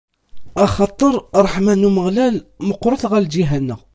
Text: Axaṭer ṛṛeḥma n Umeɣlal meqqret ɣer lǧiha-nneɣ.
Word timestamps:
Axaṭer 0.63 1.13
ṛṛeḥma 1.43 1.73
n 1.75 1.87
Umeɣlal 1.89 2.35
meqqret 2.67 3.03
ɣer 3.09 3.19
lǧiha-nneɣ. 3.25 3.79